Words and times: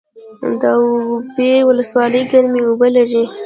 د 0.61 0.63
اوبې 0.79 1.51
ولسوالۍ 1.67 2.21
ګرمې 2.31 2.61
اوبه 2.67 2.87
لري 2.95 3.23